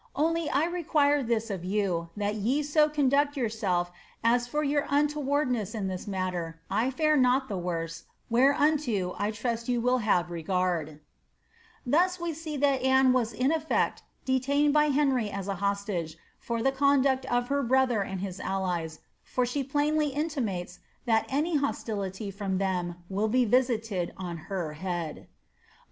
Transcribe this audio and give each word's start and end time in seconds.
Only 0.15 0.49
I 0.49 0.63
require 0.65 1.21
this 1.21 1.51
of 1.51 1.61
yuu, 1.61 2.09
that 2.17 2.33
yc 2.33 2.73
to 2.73 2.89
amiaeS 2.89 3.33
yifurtelf 3.35 3.91
at 4.23 4.41
for 4.47 4.63
your 4.63 4.81
untuwardnca 4.87 5.75
in 5.75 5.89
this 5.89 6.07
matter^ 6.07 6.55
I 6.71 6.89
fare 6.89 7.15
not 7.15 7.47
the 7.49 7.55
icwse, 7.59 8.05
whereuttoJ 8.31 9.15
inut 9.15 9.67
you 9.67 9.79
will 9.79 9.99
have 9.99 10.31
regard,*' 10.31 11.01
Thus 11.85 12.19
we 12.19 12.33
see 12.33 12.57
that 12.57 12.81
Anne 12.81 13.13
was 13.13 13.31
in 13.31 13.51
effect 13.51 14.01
detained 14.25 14.73
by 14.73 14.85
Henry 14.85 15.29
as 15.29 15.47
a 15.47 15.53
hostage) 15.61 16.17
for 16.39 16.63
the 16.63 16.71
conduct 16.71 17.27
of 17.27 17.49
her 17.49 17.61
brother 17.61 18.01
and 18.01 18.21
his 18.21 18.39
allies, 18.39 19.01
for 19.23 19.45
she 19.45 19.63
plainly 19.63 20.13
intioMies 20.13 20.79
that 21.05 21.27
any 21.29 21.57
hostility 21.57 22.31
from 22.31 22.57
them 22.57 22.95
will 23.07 23.29
he 23.29 23.45
visited 23.45 24.13
on 24.17 24.37
her 24.49 24.73
head. 24.73 25.27